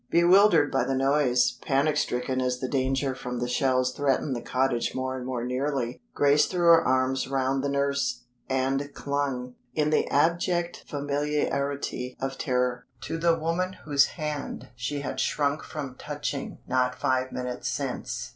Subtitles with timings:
[0.09, 4.95] Bewildered by the noise, panic stricken as the danger from the shells threatened the cottage
[4.95, 10.07] more and more nearly, Grace threw her arms round the nurse, and clung, in the
[10.07, 16.95] abject familiarity of terror, to the woman whose hand she had shrunk from touching not
[16.95, 18.29] five minutes since.